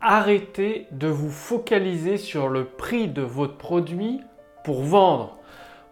arrêtez 0.00 0.86
de 0.92 1.08
vous 1.08 1.30
focaliser 1.30 2.18
sur 2.18 2.48
le 2.48 2.64
prix 2.64 3.08
de 3.08 3.22
votre 3.22 3.56
produit 3.56 4.20
pour 4.64 4.82
vendre. 4.82 5.36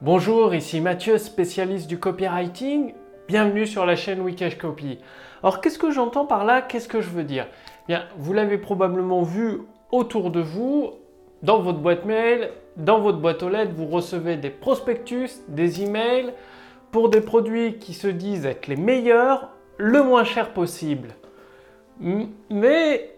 Bonjour, 0.01 0.55
ici 0.55 0.81
Mathieu, 0.81 1.19
spécialiste 1.19 1.89
du 1.89 1.99
copywriting. 1.99 2.95
Bienvenue 3.27 3.67
sur 3.67 3.85
la 3.85 3.97
chaîne 3.97 4.21
Wikash 4.21 4.59
Copy. 4.59 5.01
Alors, 5.43 5.61
qu'est-ce 5.61 5.79
que 5.79 5.91
j'entends 5.91 6.27
par 6.27 6.45
là? 6.45 6.63
Qu'est-ce 6.63 6.89
que 6.89 7.01
je 7.01 7.11
veux 7.11 7.25
dire? 7.25 7.49
Bien, 7.89 8.05
vous 8.17 8.33
l'avez 8.33 8.59
probablement 8.59 9.23
vu 9.23 9.63
autour 9.91 10.31
de 10.31 10.41
vous, 10.41 10.93
dans 11.43 11.61
votre 11.61 11.79
boîte 11.79 12.05
mail, 12.05 12.51
dans 12.77 13.01
votre 13.01 13.19
boîte 13.19 13.43
aux 13.43 13.49
lettres, 13.49 13.73
vous 13.75 13.87
recevez 13.87 14.37
des 14.37 14.51
prospectus, 14.51 15.31
des 15.49 15.83
emails 15.83 16.33
pour 16.93 17.09
des 17.09 17.21
produits 17.21 17.79
qui 17.79 17.93
se 17.93 18.07
disent 18.07 18.47
être 18.47 18.69
les 18.69 18.77
meilleurs, 18.77 19.51
le 19.77 20.03
moins 20.03 20.25
cher 20.25 20.53
possible. 20.53 21.09
Mais 21.99 23.16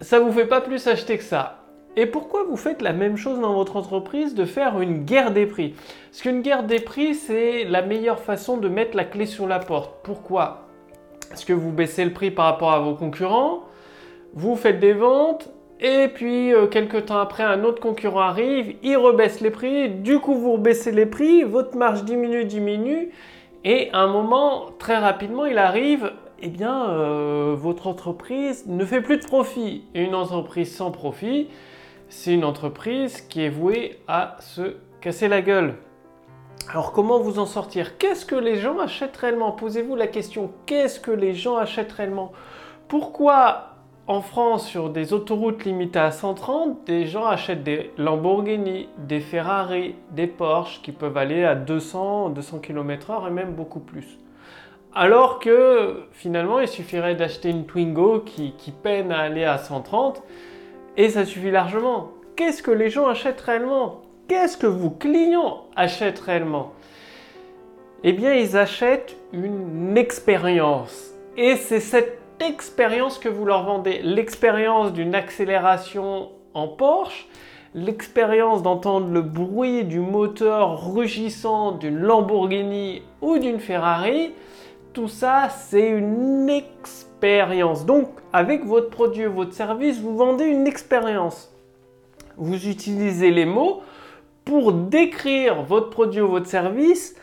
ça 0.00 0.20
vous 0.20 0.32
fait 0.32 0.46
pas 0.46 0.60
plus 0.60 0.86
acheter 0.86 1.16
que 1.18 1.24
ça. 1.24 1.62
Et 1.98 2.04
pourquoi 2.04 2.44
vous 2.44 2.56
faites 2.56 2.82
la 2.82 2.92
même 2.92 3.16
chose 3.16 3.40
dans 3.40 3.54
votre 3.54 3.76
entreprise 3.76 4.34
de 4.34 4.44
faire 4.44 4.80
une 4.80 5.04
guerre 5.04 5.30
des 5.30 5.46
prix? 5.46 5.74
Parce 6.10 6.20
qu'une 6.20 6.42
guerre 6.42 6.64
des 6.64 6.80
prix, 6.80 7.14
c'est 7.14 7.64
la 7.64 7.80
meilleure 7.80 8.20
façon 8.20 8.58
de 8.58 8.68
mettre 8.68 8.96
la 8.96 9.04
clé 9.04 9.24
sur 9.24 9.46
la 9.46 9.58
porte. 9.58 9.94
Pourquoi? 10.02 10.66
Parce 11.30 11.44
que 11.46 11.54
vous 11.54 11.72
baissez 11.72 12.04
le 12.04 12.12
prix 12.12 12.30
par 12.30 12.44
rapport 12.44 12.72
à 12.72 12.80
vos 12.80 12.94
concurrents, 12.94 13.64
vous 14.34 14.56
faites 14.56 14.78
des 14.78 14.92
ventes, 14.92 15.48
et 15.80 16.08
puis 16.08 16.52
euh, 16.52 16.66
quelques 16.66 17.06
temps 17.06 17.18
après, 17.18 17.42
un 17.42 17.64
autre 17.64 17.80
concurrent 17.80 18.20
arrive, 18.20 18.76
il 18.82 18.96
rebaisse 18.96 19.40
les 19.40 19.50
prix, 19.50 19.88
du 19.88 20.18
coup 20.18 20.34
vous 20.34 20.52
rebaissez 20.52 20.92
les 20.92 21.06
prix, 21.06 21.42
votre 21.42 21.76
marge 21.76 22.04
diminue, 22.04 22.44
diminue, 22.44 23.10
et 23.64 23.90
à 23.92 24.00
un 24.00 24.06
moment, 24.06 24.66
très 24.78 24.96
rapidement, 24.96 25.46
il 25.46 25.58
arrive 25.58 26.12
eh 26.40 26.48
bien, 26.48 26.90
euh, 26.90 27.54
votre 27.56 27.86
entreprise 27.86 28.66
ne 28.66 28.84
fait 28.84 29.00
plus 29.00 29.18
de 29.18 29.24
profit. 29.24 29.84
Une 29.94 30.14
entreprise 30.14 30.74
sans 30.74 30.90
profit, 30.90 31.48
c'est 32.08 32.34
une 32.34 32.44
entreprise 32.44 33.20
qui 33.22 33.42
est 33.42 33.48
vouée 33.48 33.98
à 34.06 34.36
se 34.40 34.76
casser 35.00 35.28
la 35.28 35.40
gueule. 35.40 35.74
Alors 36.68 36.92
comment 36.92 37.20
vous 37.20 37.38
en 37.38 37.46
sortir? 37.46 37.96
Qu'est-ce 37.96 38.26
que 38.26 38.34
les 38.34 38.56
gens 38.56 38.78
achètent 38.78 39.16
réellement? 39.16 39.52
Posez-vous 39.52 39.94
la 39.96 40.08
question, 40.08 40.50
qu'est-ce 40.66 40.98
que 40.98 41.12
les 41.12 41.32
gens 41.32 41.56
achètent 41.56 41.92
réellement? 41.92 42.32
Pourquoi 42.88 43.76
en 44.08 44.20
France, 44.20 44.68
sur 44.68 44.90
des 44.90 45.12
autoroutes 45.12 45.64
limitées 45.64 45.98
à 45.98 46.12
130, 46.12 46.84
des 46.86 47.06
gens 47.06 47.26
achètent 47.26 47.64
des 47.64 47.90
Lamborghini, 47.98 48.88
des 48.98 49.18
Ferrari, 49.18 49.96
des 50.12 50.28
Porsche 50.28 50.80
qui 50.82 50.92
peuvent 50.92 51.16
aller 51.16 51.42
à 51.42 51.56
200, 51.56 52.30
200 52.30 52.60
km/h 52.60 53.26
et 53.26 53.30
même 53.30 53.54
beaucoup 53.54 53.80
plus? 53.80 54.18
Alors 54.96 55.40
que 55.40 56.04
finalement, 56.12 56.58
il 56.58 56.68
suffirait 56.68 57.14
d'acheter 57.14 57.50
une 57.50 57.66
Twingo 57.66 58.20
qui, 58.20 58.72
peine 58.82 59.12
à 59.12 59.20
aller 59.20 59.44
à 59.44 59.58
130 59.58 60.22
et 60.96 61.10
ça 61.10 61.26
suffit 61.26 61.50
largement. 61.50 62.12
Qu'est-ce 62.34 62.62
que 62.62 62.70
les 62.70 62.88
gens 62.88 63.06
achètent 63.06 63.42
réellement? 63.42 64.00
Qu'est-ce 64.26 64.56
que 64.56 64.66
vos 64.66 64.88
clients 64.88 65.64
achètent 65.76 66.20
réellement? 66.20 66.72
Eh 68.04 68.14
bien, 68.14 68.32
ils 68.32 68.56
achètent 68.56 69.16
une 69.34 69.98
expérience. 69.98 71.12
Et 71.36 71.56
c'est 71.56 71.80
cette 71.80 72.18
expérience 72.40 73.18
que 73.18 73.28
vous 73.28 73.44
leur 73.44 73.64
vendez. 73.64 74.00
L'expérience 74.02 74.94
d'une 74.94 75.14
accélération 75.14 76.30
en 76.54 76.68
Porsche, 76.68 77.28
l'expérience 77.74 78.62
d'entendre 78.62 79.08
le 79.08 79.20
bruit 79.20 79.84
du 79.84 80.00
moteur 80.00 80.90
rugissant 80.94 81.72
d'une 81.72 81.98
Lamborghini 81.98 83.02
ou 83.20 83.36
d'une 83.38 83.60
Ferrari, 83.60 84.32
tout 84.96 85.08
ça, 85.08 85.50
c'est 85.50 85.90
une 85.90 86.48
expérience. 86.48 87.84
Donc, 87.84 88.08
avec 88.32 88.64
votre 88.64 88.88
produit 88.88 89.26
ou 89.26 89.32
votre 89.34 89.52
service, 89.52 90.00
vous 90.00 90.16
vendez 90.16 90.46
une 90.46 90.66
expérience. 90.66 91.54
Vous 92.38 92.66
utilisez 92.66 93.30
les 93.30 93.44
mots 93.44 93.82
pour 94.46 94.72
décrire 94.72 95.64
votre 95.64 95.90
produit 95.90 96.22
ou 96.22 96.28
votre 96.28 96.46
service, 96.46 97.14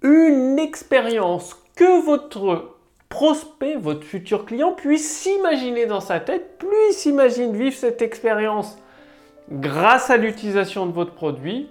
une 0.00 0.58
expérience 0.58 1.54
que 1.76 2.02
votre 2.02 2.78
prospect, 3.10 3.76
votre 3.76 4.04
futur 4.04 4.46
client 4.46 4.72
puisse 4.72 5.06
s'imaginer 5.06 5.84
dans 5.84 6.00
sa 6.00 6.20
tête, 6.20 6.56
plus 6.56 6.70
il 6.88 6.94
s'imagine 6.94 7.54
vivre 7.54 7.76
cette 7.76 8.00
expérience 8.00 8.78
grâce 9.52 10.08
à 10.08 10.16
l'utilisation 10.16 10.86
de 10.86 10.92
votre 10.92 11.12
produit, 11.12 11.68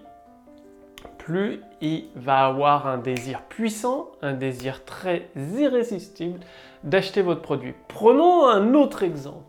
il 1.81 2.05
va 2.15 2.45
avoir 2.45 2.87
un 2.87 2.97
désir 2.97 3.41
puissant, 3.43 4.11
un 4.21 4.33
désir 4.33 4.85
très 4.85 5.29
irrésistible 5.35 6.39
d'acheter 6.83 7.21
votre 7.21 7.41
produit. 7.41 7.73
Prenons 7.87 8.47
un 8.47 8.73
autre 8.73 9.03
exemple. 9.03 9.43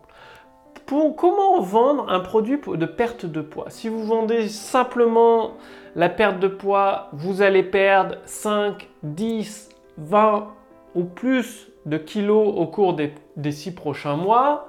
Pour 0.87 1.17
comment 1.17 1.61
vendre 1.61 2.09
un 2.09 2.21
produit 2.21 2.59
de 2.67 2.87
perte 2.87 3.27
de 3.27 3.43
poids? 3.43 3.67
Si 3.69 3.89
vous 3.89 4.05
vendez 4.05 4.49
simplement 4.49 5.53
la 5.97 6.09
perte 6.09 6.41
de 6.41 6.49
poids, 6.49 7.11
vous 7.13 7.43
allez 7.43 7.63
perdre 7.63 8.17
5, 8.25 8.89
10, 9.03 9.69
20 9.99 10.49
ou 10.95 11.05
plus 11.05 11.69
de 11.85 11.99
kilos 11.99 12.55
au 12.57 12.67
cours 12.67 12.95
des, 12.95 13.13
des 13.37 13.53
6 13.53 13.75
prochains 13.75 14.17
mois. 14.17 14.69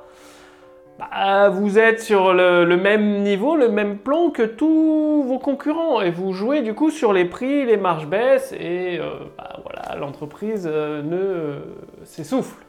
Bah, 1.00 1.48
vous 1.48 1.80
êtes 1.80 2.02
sur 2.02 2.34
le, 2.34 2.66
même 2.76 3.24
niveau, 3.24 3.56
le 3.56 3.70
même 3.70 3.98
plan 4.00 4.32
que 4.32 4.44
tous 4.44 5.24
vos 5.24 5.40
concurrents 5.40 6.02
et 6.02 6.12
vous 6.12 6.34
jouez 6.34 6.62
du 6.62 6.74
coup 6.74 6.92
sur 6.92 7.14
les 7.14 7.24
prix, 7.24 7.66
les 7.66 7.78
marges 7.78 8.06
baissent 8.06 8.52
et 8.52 9.00
euh, 9.00 9.12
bah, 9.38 9.62
voilà, 9.64 9.98
l'entreprise 9.98 10.68
euh, 10.70 11.02
ne 11.02 12.04
s'essouffle. 12.04 12.66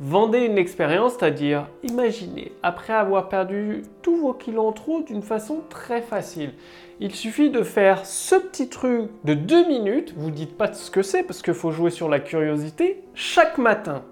Vendez 0.00 0.40
une 0.40 0.58
expérience, 0.58 1.14
c'est-à-dire 1.14 1.66
imaginez, 1.82 2.52
après 2.62 2.92
avoir 2.92 3.30
perdu 3.30 3.80
tous 4.02 4.16
vos 4.16 4.34
kilos 4.34 4.66
en 4.66 4.72
trop 4.72 5.00
d'une 5.00 5.22
façon 5.22 5.62
très 5.70 6.02
facile, 6.02 6.52
il 7.00 7.14
suffit 7.14 7.48
de 7.48 7.62
faire 7.62 8.04
ce 8.04 8.34
petit 8.34 8.68
truc 8.68 9.08
de 9.24 9.32
deux 9.32 9.66
minutes, 9.66 10.12
vous 10.14 10.30
dites 10.30 10.58
pas 10.58 10.70
ce 10.74 10.90
que 10.90 11.00
c'est 11.00 11.22
parce 11.22 11.40
qu'il 11.40 11.54
faut 11.54 11.70
jouer 11.70 11.90
sur 11.90 12.10
la 12.10 12.20
curiosité, 12.20 13.02
chaque 13.14 13.56
matin. 13.56 14.02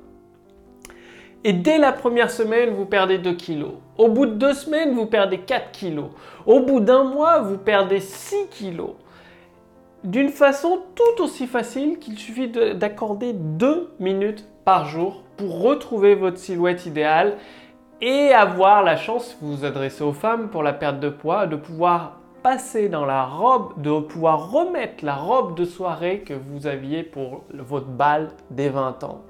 Et 1.45 1.53
dès 1.53 1.79
la 1.79 1.91
première 1.91 2.31
semaine, 2.31 2.71
vous 2.71 2.87
perdez 2.87 3.19
2 3.19 3.33
kilos. 3.35 3.73
Au 3.99 4.09
bout 4.09 4.27
de 4.27 4.35
deux 4.35 4.55
semaines, 4.55 4.95
vous 4.95 5.07
perdez 5.07 5.39
4 5.39 5.73
kilos. 5.73 6.11
Au 6.47 6.61
bout 6.61 6.79
d'un 6.79 7.03
mois, 7.03 7.41
vous 7.41 7.59
perdez 7.59 7.99
6 7.99 8.47
kilos. 8.51 8.93
D'une 10.05 10.29
façon 10.29 10.81
tout 10.95 11.23
aussi 11.23 11.49
facile 11.49 11.99
qu'il 11.99 12.17
suffit 12.17 12.49
d'accorder 12.49 13.33
2 13.33 13.93
minutes 13.99 14.49
par 14.65 14.87
jour 14.87 15.23
pour 15.37 15.63
retrouver 15.63 16.15
votre 16.15 16.39
silhouette 16.39 16.87
idéale 16.87 17.37
et 18.01 18.33
avoir 18.33 18.85
la 18.85 18.97
chance, 18.97 19.37
vous 19.41 19.57
vous 19.57 19.65
adressez 19.65 20.05
aux 20.05 20.13
femmes 20.13 20.49
pour 20.49 20.63
la 20.63 20.73
perte 20.73 21.01
de 21.01 21.09
poids, 21.09 21.47
de 21.47 21.57
pouvoir 21.57 22.19
passer 22.45 22.89
dans 22.89 23.05
la 23.05 23.25
robe, 23.25 23.81
de 23.81 24.01
pouvoir 24.01 24.51
remettre 24.51 25.05
la 25.05 25.15
robe 25.15 25.57
de 25.57 25.65
soirée 25.65 26.21
que 26.21 26.35
vous 26.35 26.69
aviez 26.69 27.03
pour 27.03 27.43
votre 27.53 27.87
bal 27.87 28.31
des 28.51 28.69
20 28.69 29.05
ans 29.05 29.23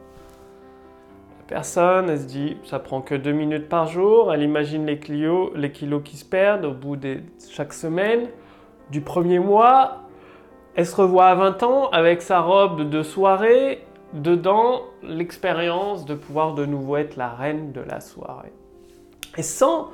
personne, 1.52 2.08
elle 2.08 2.18
se 2.18 2.24
dit 2.24 2.56
ça 2.64 2.78
prend 2.78 3.02
que 3.02 3.14
deux 3.14 3.32
minutes 3.32 3.68
par 3.68 3.86
jour, 3.86 4.32
elle 4.32 4.42
imagine 4.42 4.86
les, 4.86 4.98
les 5.54 5.70
kilos 5.70 6.02
qui 6.02 6.16
se 6.16 6.24
perdent 6.24 6.64
au 6.64 6.72
bout 6.72 6.96
de 6.96 7.18
chaque 7.50 7.74
semaine. 7.74 8.28
Du 8.90 9.02
premier 9.02 9.38
mois, 9.38 9.98
elle 10.76 10.86
se 10.86 10.96
revoit 10.96 11.26
à 11.26 11.34
20 11.34 11.62
ans 11.62 11.90
avec 11.90 12.22
sa 12.22 12.40
robe 12.40 12.88
de 12.88 13.02
soirée, 13.02 13.84
dedans 14.14 14.80
l'expérience 15.02 16.06
de 16.06 16.14
pouvoir 16.14 16.54
de 16.54 16.64
nouveau 16.64 16.96
être 16.96 17.16
la 17.16 17.28
reine 17.28 17.72
de 17.72 17.82
la 17.82 18.00
soirée. 18.00 18.52
Et 19.36 19.42
sans 19.42 19.90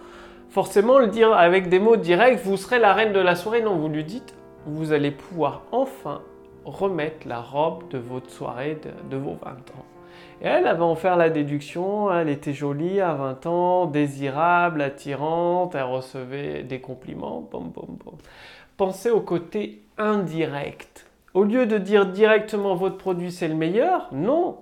forcément 0.51 1.01
le 1.01 1.09
dire 1.09 1.33
avec 1.33 1.69
des 1.69 1.81
mots 1.81 1.97
directs, 1.97 2.39
vous 2.45 2.57
serez 2.57 2.79
la 2.79 2.95
reine 2.95 3.13
de 3.13 3.21
la 3.21 3.35
soirée, 3.35 3.63
non, 3.63 3.75
vous 3.75 3.89
lui 3.89 4.05
dites, 4.05 4.33
vous 4.67 4.93
allez 4.93 5.11
pouvoir 5.11 5.63
enfin 5.73 6.21
remettre 6.65 7.27
la 7.27 7.41
robe 7.41 7.89
de 7.91 7.99
votre 7.99 8.31
soirée 8.31 8.79
de 9.11 9.17
vos 9.17 9.37
20 9.43 9.51
ans. 9.51 9.98
Elle, 10.41 10.65
va 10.65 10.85
en 10.85 10.95
faire 10.95 11.17
la 11.17 11.31
déduction, 11.31 12.13
elle 12.13 12.29
était 12.29 12.53
jolie 12.53 13.01
à 13.01 13.13
20 13.13 13.47
ans, 13.47 13.87
désirable, 13.87 14.83
attirante, 14.83 15.75
elle 15.75 15.83
recevait 15.83 16.63
des 16.63 16.81
compliments, 16.81 17.49
Pensez 18.77 19.11
au 19.11 19.21
côté 19.21 19.83
indirect. 19.99 21.07
Au 21.35 21.43
lieu 21.43 21.67
de 21.67 21.79
dire 21.79 22.07
directement 22.07 22.77
votre 22.77 22.97
produit 22.97 23.33
c'est 23.33 23.49
le 23.49 23.55
meilleur, 23.55 24.09
non. 24.13 24.59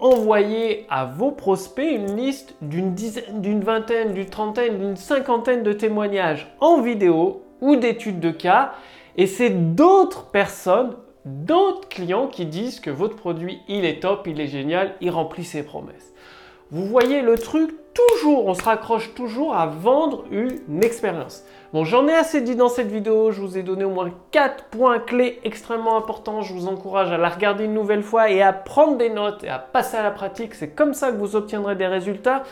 Envoyez 0.00 0.86
à 0.90 1.06
vos 1.06 1.32
prospects 1.32 1.90
une 1.90 2.14
liste 2.16 2.54
d'une 2.62 2.94
dizaine, 2.94 3.40
d'une 3.40 3.62
vingtaine, 3.62 4.12
d'une 4.12 4.28
trentaine, 4.28 4.78
d'une 4.78 4.96
cinquantaine 4.96 5.62
de 5.62 5.72
témoignages 5.72 6.46
en 6.60 6.82
vidéo 6.82 7.42
ou 7.60 7.76
d'études 7.76 8.20
de 8.20 8.30
cas. 8.30 8.72
Et 9.16 9.26
c'est 9.26 9.50
d'autres 9.74 10.26
personnes 10.26 10.94
d'autres 11.28 11.88
clients 11.88 12.26
qui 12.26 12.46
disent 12.46 12.80
que 12.80 12.90
votre 12.90 13.16
produit, 13.16 13.60
il 13.68 13.84
est 13.84 14.00
top, 14.00 14.26
il 14.26 14.40
est 14.40 14.46
génial, 14.46 14.94
il 15.00 15.10
remplit 15.10 15.44
ses 15.44 15.62
promesses. 15.62 16.12
Vous 16.70 16.84
voyez 16.84 17.22
le 17.22 17.38
truc, 17.38 17.74
toujours, 17.94 18.46
on 18.46 18.54
se 18.54 18.62
raccroche 18.62 19.14
toujours 19.14 19.54
à 19.54 19.66
vendre 19.66 20.24
une 20.30 20.82
expérience. 20.82 21.44
Bon, 21.72 21.84
j'en 21.84 22.06
ai 22.08 22.14
assez 22.14 22.40
dit 22.40 22.56
dans 22.56 22.68
cette 22.68 22.90
vidéo, 22.90 23.30
je 23.30 23.40
vous 23.40 23.58
ai 23.58 23.62
donné 23.62 23.84
au 23.84 23.90
moins 23.90 24.10
4 24.30 24.64
points 24.64 24.98
clés 24.98 25.40
extrêmement 25.44 25.96
importants. 25.96 26.42
Je 26.42 26.52
vous 26.52 26.68
encourage 26.68 27.10
à 27.10 27.18
la 27.18 27.28
regarder 27.28 27.64
une 27.64 27.74
nouvelle 27.74 28.02
fois 28.02 28.30
et 28.30 28.42
à 28.42 28.52
prendre 28.52 28.96
des 28.96 29.10
notes 29.10 29.44
et 29.44 29.48
à 29.48 29.58
passer 29.58 29.96
à 29.96 30.02
la 30.02 30.10
pratique. 30.10 30.54
C'est 30.54 30.70
comme 30.70 30.94
ça 30.94 31.10
que 31.10 31.16
vous 31.16 31.36
obtiendrez 31.36 31.76
des 31.76 31.86
résultats. 31.86 32.44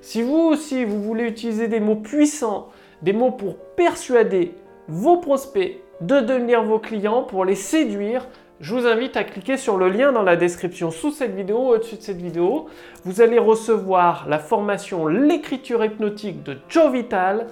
Si 0.00 0.22
vous 0.22 0.38
aussi, 0.38 0.84
vous 0.84 1.02
voulez 1.02 1.24
utiliser 1.24 1.68
des 1.68 1.80
mots 1.80 1.96
puissants, 1.96 2.68
des 3.02 3.12
mots 3.12 3.30
pour 3.30 3.56
persuader 3.76 4.54
vos 4.88 5.18
prospects 5.18 5.78
de 6.00 6.20
devenir 6.20 6.62
vos 6.62 6.78
clients, 6.78 7.22
pour 7.22 7.44
les 7.44 7.54
séduire, 7.54 8.26
je 8.60 8.74
vous 8.74 8.86
invite 8.86 9.16
à 9.16 9.24
cliquer 9.24 9.56
sur 9.56 9.78
le 9.78 9.88
lien 9.88 10.12
dans 10.12 10.22
la 10.22 10.36
description 10.36 10.90
sous 10.90 11.12
cette 11.12 11.34
vidéo, 11.34 11.56
au-dessus 11.56 11.96
de 11.96 12.02
cette 12.02 12.20
vidéo. 12.20 12.66
Vous 13.04 13.22
allez 13.22 13.38
recevoir 13.38 14.26
la 14.28 14.38
formation 14.38 15.06
L'écriture 15.06 15.82
hypnotique 15.82 16.42
de 16.42 16.58
Joe 16.68 16.92
Vital, 16.92 17.46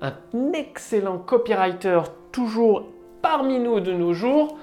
un 0.00 0.12
excellent 0.52 1.18
copywriter 1.18 2.00
toujours 2.30 2.84
parmi 3.22 3.58
nous 3.58 3.80
de 3.80 3.92
nos 3.92 4.12
jours. 4.12 4.56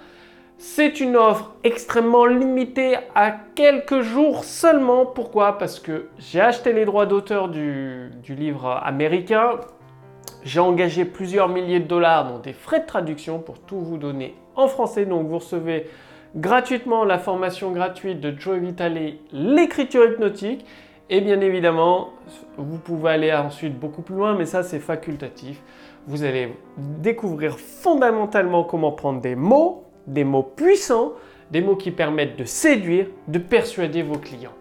C'est 0.57 1.01
une 1.01 1.17
offre 1.17 1.53
extrêmement 1.65 2.25
limitée 2.25 2.95
à 3.13 3.31
quelques 3.31 4.01
jours 4.01 4.45
seulement. 4.45 5.05
Pourquoi? 5.05 5.57
Parce 5.57 5.81
que 5.81 6.07
j'ai 6.17 6.39
acheté 6.41 6.71
les 6.71 6.85
droits 6.85 7.05
d'auteur 7.05 7.49
du, 7.49 8.09
du 8.23 8.35
livre 8.35 8.79
américain. 8.83 9.59
J'ai 10.43 10.59
engagé 10.59 11.03
plusieurs 11.03 11.49
milliers 11.49 11.81
de 11.81 11.87
dollars 11.87 12.31
dans 12.31 12.39
des 12.39 12.53
frais 12.53 12.79
de 12.79 12.85
traduction 12.85 13.39
pour 13.39 13.59
tout 13.59 13.79
vous 13.79 13.97
donner 13.97 14.35
en 14.55 14.67
français. 14.67 15.05
Donc 15.05 15.27
vous 15.27 15.39
recevez 15.39 15.87
gratuitement 16.35 17.03
la 17.03 17.17
formation 17.17 17.71
gratuite 17.71 18.21
de 18.21 18.33
Joe 18.39 18.57
Vitale, 18.57 19.13
l'écriture 19.33 20.09
hypnotique. 20.09 20.65
Et 21.09 21.21
bien 21.21 21.41
évidemment, 21.41 22.09
vous 22.57 22.77
pouvez 22.77 23.09
aller 23.09 23.33
ensuite 23.33 23.77
beaucoup 23.77 24.01
plus 24.01 24.15
loin, 24.15 24.35
mais 24.35 24.45
ça 24.45 24.63
c'est 24.63 24.79
facultatif. 24.79 25.61
Vous 26.07 26.23
allez 26.23 26.53
découvrir 26.77 27.59
fondamentalement 27.59 28.63
comment 28.63 28.91
prendre 28.91 29.19
des 29.19 29.35
mots, 29.35 29.85
des 30.07 30.23
mots 30.23 30.43
puissants, 30.43 31.13
des 31.51 31.61
mots 31.61 31.75
qui 31.75 31.91
permettent 31.91 32.37
de 32.37 32.45
séduire, 32.45 33.07
de 33.27 33.39
persuader 33.39 34.03
vos 34.03 34.19
clients. 34.19 34.53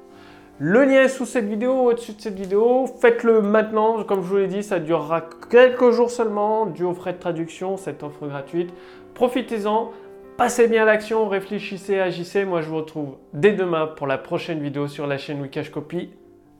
Le 0.60 0.84
lien 0.84 1.04
est 1.04 1.08
sous 1.08 1.24
cette 1.24 1.44
vidéo, 1.44 1.72
au-dessus 1.72 2.14
de 2.14 2.20
cette 2.20 2.34
vidéo. 2.34 2.86
Faites-le 3.00 3.42
maintenant, 3.42 4.02
comme 4.02 4.22
je 4.22 4.26
vous 4.26 4.36
l'ai 4.38 4.48
dit, 4.48 4.64
ça 4.64 4.80
durera 4.80 5.22
quelques 5.48 5.92
jours 5.92 6.10
seulement, 6.10 6.66
dû 6.66 6.82
aux 6.82 6.94
frais 6.94 7.12
de 7.12 7.18
traduction, 7.18 7.76
cette 7.76 8.02
offre 8.02 8.26
gratuite. 8.26 8.74
Profitez-en, 9.14 9.92
passez 10.36 10.66
bien 10.66 10.82
à 10.82 10.86
l'action, 10.86 11.28
réfléchissez, 11.28 12.00
agissez. 12.00 12.44
Moi, 12.44 12.62
je 12.62 12.70
vous 12.70 12.78
retrouve 12.78 13.18
dès 13.32 13.52
demain 13.52 13.86
pour 13.86 14.08
la 14.08 14.18
prochaine 14.18 14.60
vidéo 14.60 14.88
sur 14.88 15.06
la 15.06 15.16
chaîne 15.16 15.40
Wikash 15.40 15.70
Copy. 15.70 16.10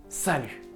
Salut 0.09 0.68